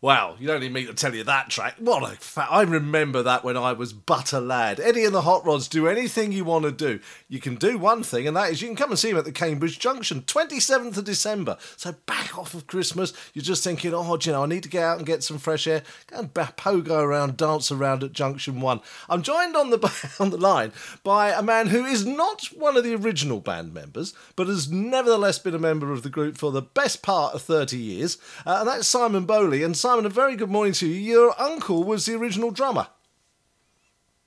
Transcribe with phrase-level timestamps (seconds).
[0.00, 1.74] Wow, you don't need me to tell you that track.
[1.80, 4.78] What a fa- I remember that when I was but a lad.
[4.78, 7.00] Eddie and the Hot Rods do anything you want to do.
[7.28, 9.24] You can do one thing, and that is you can come and see them at
[9.24, 11.56] the Cambridge Junction, 27th of December.
[11.76, 14.84] So back off of Christmas, you're just thinking, oh, you know, I need to get
[14.84, 15.82] out and get some fresh air.
[16.06, 18.80] Go and pogo around, dance around at Junction 1.
[19.08, 20.70] I'm joined on the, on the line
[21.02, 25.40] by a man who is not one of the original band members, but has nevertheless
[25.40, 28.68] been a member of the group for the best part of 30 years, uh, and
[28.68, 29.64] that's Simon Bowley.
[29.64, 30.94] And a very good morning to you.
[30.94, 32.88] Your uncle was the original drummer.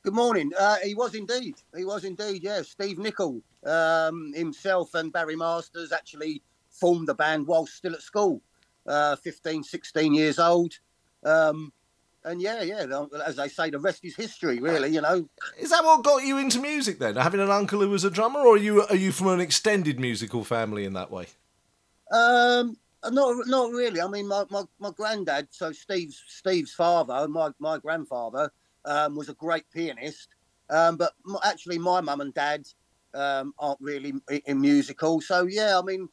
[0.02, 0.52] Good morning.
[0.60, 1.56] Uh, he was indeed.
[1.76, 2.64] He was indeed, yeah.
[2.64, 8.42] Steve Nicol um, himself and Barrie Masters actually formed the band whilst still at school,
[8.88, 10.74] uh, 15, 16 years old.
[11.24, 11.72] Um,
[12.24, 15.30] and yeah, yeah, as they say, the rest is history, really, you know.
[15.60, 17.16] Is that what got you into music then?
[17.16, 20.00] Having an uncle who was a drummer, or are you, are you from an extended
[20.00, 21.28] musical family in that way?
[22.12, 22.78] Um,
[23.10, 24.02] not, not really.
[24.02, 28.52] I mean, my, my, my granddad, so Steve's Steve's father, my my grandfather,
[28.86, 30.30] um, was a great pianist.
[30.70, 32.68] Um, but actually, my mum and dad
[33.14, 34.14] um, aren't really
[34.46, 35.22] in musical.
[35.22, 36.08] So yeah, I mean,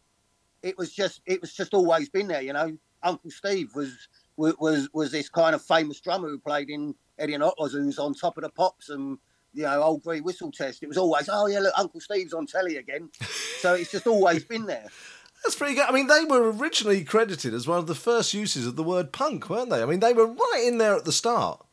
[0.62, 2.42] it was just it was just always been there.
[2.42, 6.94] You know, Uncle Steve was was was this kind of famous drummer who played in
[7.18, 9.18] Eddie and Hot who's on top of the pops and
[9.54, 10.82] you know old grey whistle test.
[10.82, 13.10] It was always oh yeah, look, Uncle Steve's on telly again.
[13.60, 14.86] so it's just always been there.
[15.44, 15.88] That's pretty good.
[15.88, 19.12] I mean, they were originally credited as one of the first uses of the word
[19.12, 19.82] punk, weren't they?
[19.82, 21.64] I mean, they were right in there at the start.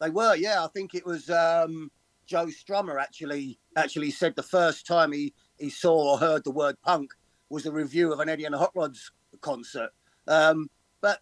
[0.00, 0.64] They were, yeah.
[0.64, 1.90] I think it was um,
[2.26, 6.76] Joe Strummer actually actually said the first time he, he saw or heard the word
[6.82, 7.12] punk
[7.48, 9.90] was a review of an Eddie and the Hot Rods concert.
[10.26, 10.68] Um,
[11.00, 11.20] but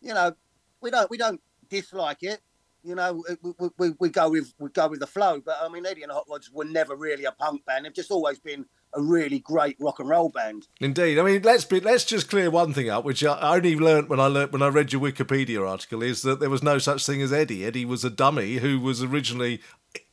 [0.00, 0.32] you know,
[0.80, 2.40] we don't we don't dislike it.
[2.84, 5.40] You know, we, we, we go with we go with the flow.
[5.44, 7.84] But I mean, Eddie and the Hot Rods were never really a punk band.
[7.84, 10.68] They've just always been a really great rock and roll band.
[10.80, 11.18] Indeed.
[11.18, 14.20] I mean, let's be, let's just clear one thing up, which I only learnt when
[14.20, 17.20] I learnt when I read your Wikipedia article, is that there was no such thing
[17.20, 17.64] as Eddie.
[17.64, 19.60] Eddie was a dummy who was originally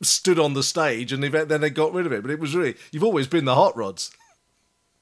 [0.02, 2.22] stood on the stage, and then they got rid of it.
[2.22, 4.12] But it was really you've always been the Hot Rods.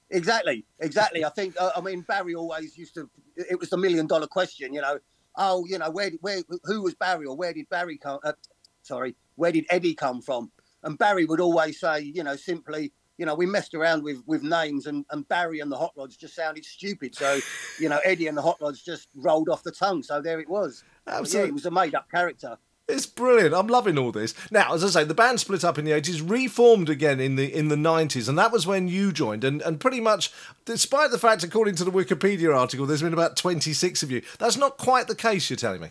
[0.09, 1.25] Exactly, exactly.
[1.25, 3.09] I think uh, I mean Barrie always used to.
[3.35, 4.99] It was the million dollar question, you know.
[5.35, 8.19] Oh, you know, where where who was Barrie or where did Barrie come?
[8.23, 8.33] Uh,
[8.81, 10.51] sorry, where did Eddie come from?
[10.83, 14.43] And Barrie would always say, you know, simply, you know, we messed around with with
[14.43, 17.15] names, and, and Barrie and the Hot Rods just sounded stupid.
[17.15, 17.39] So,
[17.79, 20.03] you know, Eddie and the Hot Rods just rolled off the tongue.
[20.03, 20.83] So there it was.
[21.07, 22.57] Absolutely, yeah, it was a made up character.
[22.87, 23.53] It's brilliant.
[23.53, 24.33] I'm loving all this.
[24.51, 27.53] Now, as I say, the band split up in the 80s, reformed again in the
[27.53, 29.45] in the 90s, and that was when you joined.
[29.45, 30.31] And and pretty much,
[30.65, 34.21] despite the fact, according to the Wikipedia article, there's been about 26 of you.
[34.37, 35.49] That's not quite the case.
[35.49, 35.89] You're telling me.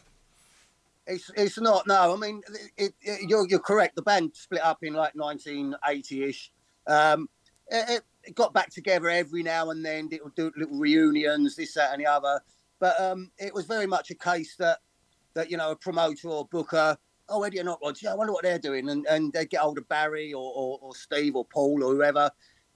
[1.07, 1.87] It's it's not.
[1.87, 2.43] No, I mean,
[2.77, 3.97] it, it, you're you're correct.
[3.97, 6.51] The band split up in like 1980ish.
[6.87, 7.29] Um,
[7.69, 11.75] it, it, got back together every now and then, It would do little reunions, this,
[11.75, 12.41] that, and the other.
[12.79, 14.79] But um, it was very much a case that,
[15.35, 16.97] that you know, a promoter or booker,
[17.29, 18.89] oh, Eddie and Hot Rods, yeah, I wonder what they're doing.
[18.89, 22.31] And, and they'd get hold of Barrie or, or, or Steve or Paul or whoever,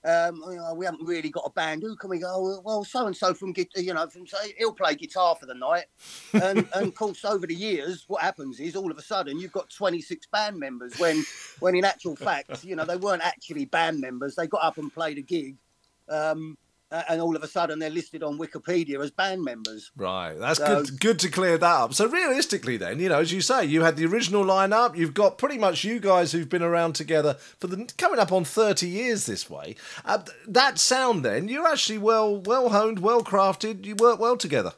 [0.07, 1.81] um, you know, we haven't really got a band.
[1.81, 2.61] Who can we go?
[2.63, 5.85] Well, so and so from you know from say he'll play guitar for the night,
[6.33, 9.51] and and of course over the years, what happens is all of a sudden you've
[9.51, 11.25] got 26 band members when
[11.59, 14.35] when in actual fact you know they weren't actually band members.
[14.35, 15.57] They got up and played a gig.
[16.07, 16.57] Um,
[16.91, 19.91] and all of a sudden they're listed on Wikipedia as band members.
[19.95, 20.99] Right, that's so, good.
[20.99, 21.93] Good to clear that up.
[21.93, 24.97] So realistically, then, you know, as you say, you had the original lineup.
[24.97, 28.45] You've got pretty much you guys who've been around together for the coming up on
[28.45, 29.75] thirty years this way.
[30.05, 33.85] Uh, that sound, then, you're actually well, well honed, well crafted.
[33.85, 34.73] You work well together.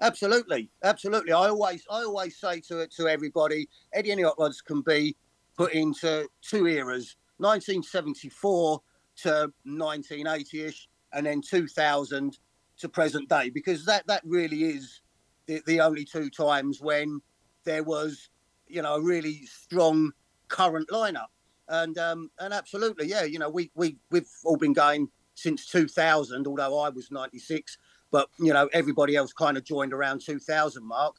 [0.00, 1.32] Absolutely, absolutely.
[1.32, 5.16] I always, I always say to to everybody, Eddie and the Hot Rods can be
[5.56, 8.80] put into two eras: 1974
[9.14, 12.38] to 1980ish and then 2000
[12.78, 15.02] to present day because that that really is
[15.46, 17.20] the, the only two times when
[17.64, 18.28] there was
[18.66, 20.12] you know a really strong
[20.48, 21.26] current lineup.
[21.68, 26.46] And um and absolutely yeah you know we we we've all been going since 2000
[26.46, 27.78] although I was 96
[28.10, 31.16] but you know everybody else kind of joined around 2000 mark.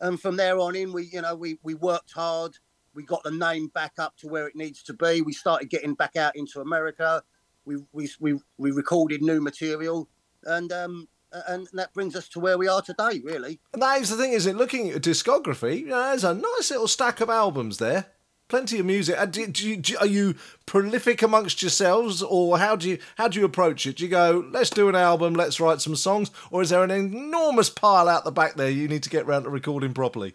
[0.00, 2.56] And from there on in we you know we we worked hard.
[2.94, 5.22] We got the name back up to where it needs to be.
[5.22, 7.22] We started getting back out into America
[7.68, 10.08] we we we, we recorded new material,
[10.44, 11.08] and um,
[11.46, 13.60] and that brings us to where we are today, really.
[13.72, 14.56] And that is the thing, is it?
[14.56, 18.06] Looking at discography, you know, there's a nice little stack of albums there.
[18.48, 19.18] Plenty of music.
[19.30, 20.34] Do, do, do, are you
[20.64, 23.96] prolific amongst yourselves, or how do you how do you approach it?
[23.96, 26.90] Do you go, let's do an album, let's write some songs, or is there an
[26.90, 30.34] enormous pile out the back there you need to get round to recording properly?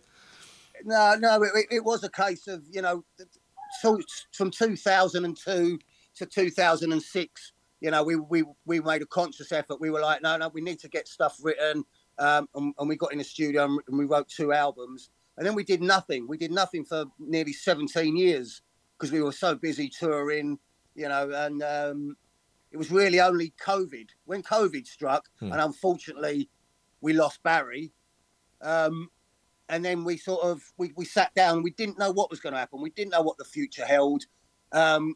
[0.86, 3.04] No, no, it, it was a case of you know,
[3.82, 4.00] so
[4.32, 5.80] from 2002
[6.16, 9.82] to 2006, you know, we, we, we made a conscious effort.
[9.82, 11.84] We were like, no, no, we need to get stuff written.
[12.20, 15.10] um, and, and we got in the studio and, and we wrote two albums.
[15.38, 16.28] And then we did nothing.
[16.28, 18.62] We did nothing for nearly 17 years
[18.98, 20.60] because we were so busy touring,
[20.96, 22.16] you know, and um,
[22.72, 24.10] it was really only COVID.
[24.26, 25.52] When COVID struck, hmm.
[25.52, 26.50] and unfortunately
[27.02, 27.92] we lost Barrie,
[28.62, 29.10] um,
[29.70, 31.64] and then we sort of we, we sat down.
[31.64, 32.82] We didn't know what was going to happen.
[32.82, 34.26] We didn't know what the future held,
[34.72, 35.16] um,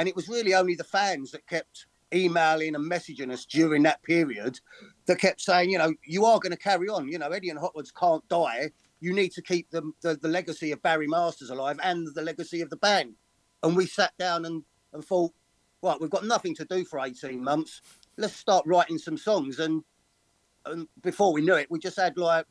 [0.00, 4.02] and it was really only the fans that kept emailing and messaging us during that
[4.02, 4.58] period
[5.04, 7.06] that kept saying, you know, you are going to carry on.
[7.06, 8.70] You know, Eddie and Hot Rods can't die.
[9.00, 12.62] You need to keep the, the, the legacy of Barrie Masters alive and the legacy
[12.62, 13.12] of the band.
[13.62, 14.62] And we sat down and,
[14.94, 15.32] and thought,
[15.82, 17.82] right, we've got nothing to do for 18 months.
[18.16, 19.58] Let's start writing some songs.
[19.58, 19.84] And,
[20.64, 22.46] and before we knew it, we just had like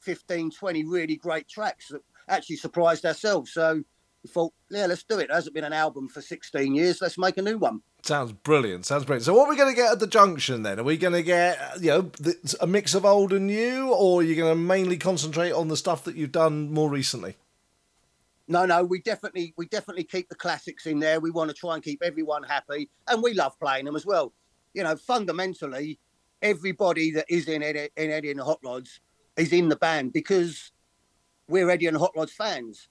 [0.00, 3.54] 15, 20 really great tracks that actually surprised ourselves.
[3.54, 3.82] So
[4.26, 5.24] thought, yeah, let's do it.
[5.24, 7.00] It hasn't been an album for 16 years.
[7.00, 7.82] Let's make a new one.
[8.02, 8.86] Sounds brilliant.
[8.86, 9.24] Sounds brilliant.
[9.24, 10.78] So, what are we going to get at the junction then?
[10.78, 12.10] Are we going to get you know
[12.60, 15.76] a mix of old and new, or are you going to mainly concentrate on the
[15.76, 17.36] stuff that you've done more recently?
[18.48, 21.18] No, no, we definitely we definitely keep the classics in there.
[21.18, 24.32] We want to try and keep everyone happy, and we love playing them as well.
[24.72, 25.98] You know, fundamentally,
[26.42, 29.00] everybody that is in Eddie, in Eddie and the Hot Rods
[29.36, 30.70] is in the band because
[31.48, 32.88] we're Eddie and the Hot Rods fans.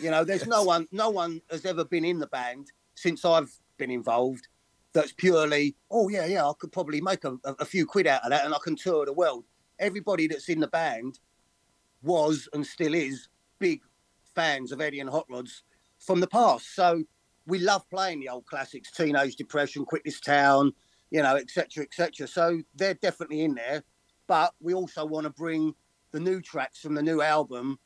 [0.00, 3.52] You know, there's no one no one has ever been in the band since I've
[3.76, 4.48] been involved
[4.94, 8.30] that's purely, oh, yeah, yeah, I could probably make a, a few quid out of
[8.30, 9.44] that and I can tour the world.
[9.78, 11.18] Everybody that's in the band
[12.02, 13.28] was and still is
[13.58, 13.80] big
[14.34, 15.64] fans of Eddie and Hot Rods
[15.98, 16.74] from the past.
[16.74, 17.02] So
[17.46, 20.72] we love playing the old classics, Teenage Depression, Quit This Town,
[21.10, 22.28] you know, etc., etc.
[22.28, 23.82] So they're definitely in there.
[24.28, 25.74] But we also want to bring
[26.12, 27.78] the new tracks from the new album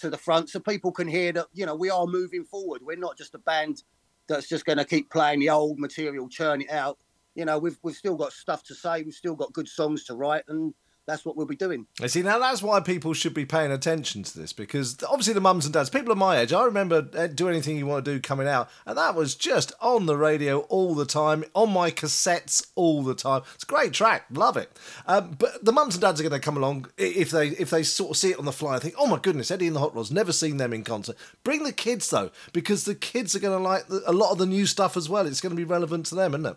[0.00, 2.82] to the front so people can hear that, you know, we are moving forward.
[2.84, 3.82] We're not just a band
[4.28, 6.98] that's just going to keep playing the old material, churn it out.
[7.34, 9.02] You know, we've we've still got stuff to say.
[9.02, 10.74] We've still got good songs to write, and
[11.08, 11.86] that's what we'll be doing.
[12.02, 12.20] I see.
[12.20, 15.72] Now that's why people should be paying attention to this because obviously the mums and
[15.72, 18.46] dads, people of my age, I remember uh, do anything you want to do coming
[18.46, 23.02] out, and that was just on the radio all the time, on my cassettes all
[23.02, 23.40] the time.
[23.54, 24.70] It's a great track, love it.
[25.06, 27.84] Um, but the mums and dads are going to come along if they if they
[27.84, 29.80] sort of see it on the fly and think, oh my goodness, Eddie and the
[29.80, 31.16] Hot Rods, never seen them in concert.
[31.42, 34.36] Bring the kids though, because the kids are going to like the, a lot of
[34.36, 35.26] the new stuff as well.
[35.26, 36.56] It's going to be relevant to them, isn't it?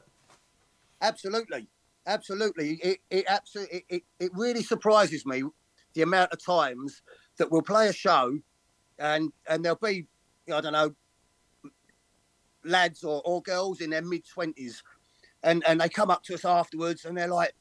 [1.01, 1.68] Absolutely
[2.06, 2.80] absolutely.
[2.83, 5.44] It it absolutely it, it really surprises me
[5.94, 7.01] the amount of times
[7.38, 8.38] that we'll play a show,
[9.00, 10.07] and and there'll be
[10.53, 10.95] I don't know
[12.63, 14.83] lads or, or girls in their mid twenties,
[15.44, 17.53] and and they come up to us afterwards and they're like.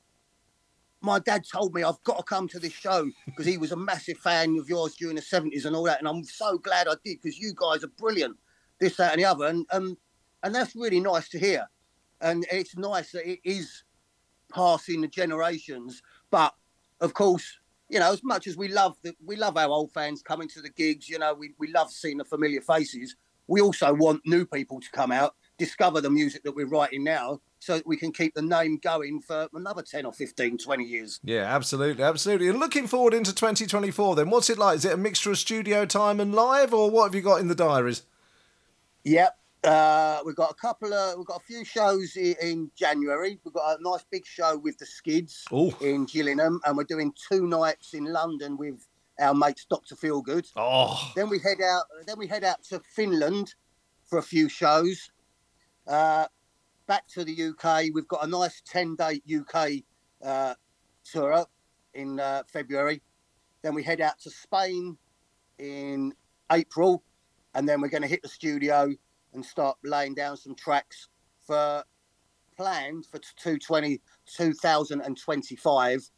[1.02, 3.76] My dad told me I've got to come to this show because he was a
[3.76, 5.98] massive fan of yours during the 70s and all that.
[5.98, 8.36] And I'm so glad I did because you guys are brilliant,
[8.80, 9.46] this, that, and the other.
[9.46, 9.96] And, um,
[10.42, 11.66] and that's really nice to hear.
[12.20, 13.82] And it's nice that it is
[14.50, 16.02] passing the generations.
[16.30, 16.54] But
[17.00, 17.58] of course,
[17.88, 20.60] you know, as much as we love the, we love our old fans coming to
[20.60, 23.16] the gigs, you know, we, we love seeing the familiar faces.
[23.48, 27.40] We also want new people to come out, discover the music that we're writing now,
[27.58, 31.20] so that we can keep the name going for another 10 or 15, 20 years.
[31.24, 32.48] Yeah, absolutely, absolutely.
[32.48, 34.76] And looking forward into 2024 then, what's it like?
[34.76, 37.48] Is it a mixture of studio time and live, or what have you got in
[37.48, 38.02] the diaries?
[39.04, 43.38] Yep, uh, we've got a couple of, we've got a few shows in, January.
[43.44, 45.72] We've got a nice big show with the Skids Ooh.
[45.80, 48.86] in Gillingham, and we're doing two nights in London with
[49.20, 50.50] our mates Doctor Feelgood.
[50.56, 51.12] Oh.
[51.14, 51.84] Then we head out.
[52.06, 53.54] Then we head out to Finland
[54.06, 55.10] for a few shows.
[55.86, 56.26] Uh,
[56.86, 57.90] back to the UK.
[57.92, 59.82] We've got a nice ten day UK
[60.24, 60.54] uh,
[61.04, 61.44] tour
[61.94, 63.02] in uh, February.
[63.62, 64.96] Then we head out to Spain
[65.58, 66.14] in
[66.50, 67.02] April,
[67.54, 68.94] and then we're going to hit the studio
[69.32, 71.08] and start laying down some tracks
[71.46, 71.84] for
[72.56, 76.10] planned for 220 2025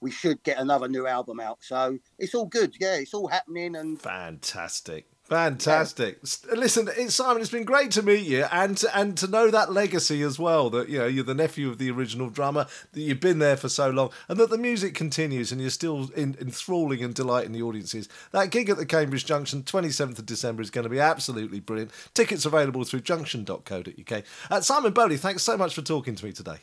[0.00, 1.58] we should get another new album out.
[1.60, 2.74] So it's all good.
[2.80, 6.18] Yeah it's all happening and fantastic Fantastic.
[6.48, 6.56] Yeah.
[6.56, 10.22] Listen, Simon, it's been great to meet you and to, and to know that legacy
[10.22, 10.70] as well.
[10.70, 12.66] That you know you're the nephew of the original drummer.
[12.90, 16.10] That you've been there for so long, and that the music continues, and you're still
[16.16, 18.08] in, enthralling and delighting the audiences.
[18.32, 21.92] That gig at the Cambridge Junction, 27th of December, is going to be absolutely brilliant.
[22.12, 24.22] Tickets available through junction.co.uk.
[24.50, 26.56] Uh, Simon Bowley, thanks so much for talking to me today.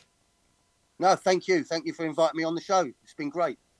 [0.98, 1.64] No, thank you.
[1.64, 2.92] Thank you for inviting me on the show.
[3.02, 3.58] It's been great.